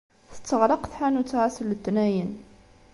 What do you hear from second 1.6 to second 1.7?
n